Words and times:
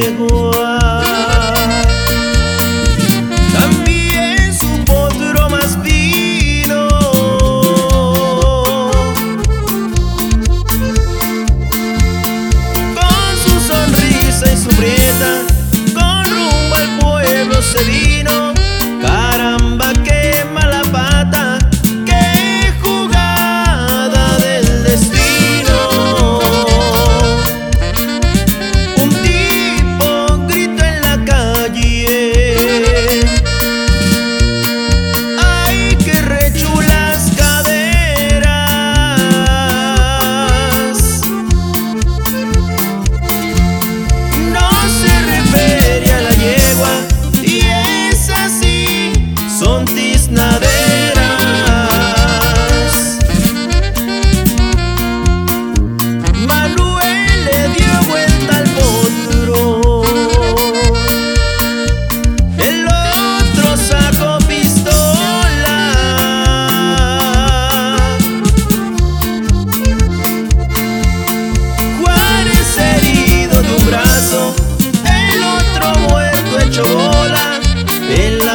chegou 0.00 0.39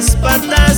господа. 0.00 0.69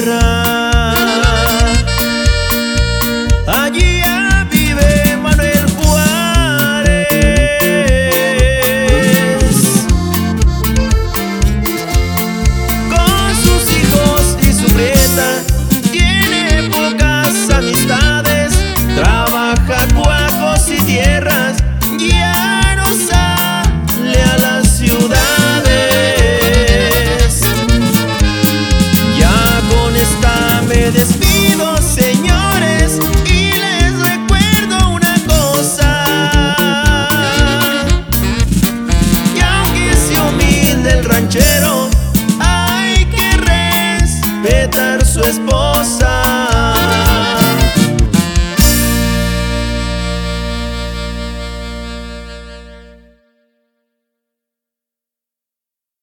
errar. 0.00 0.39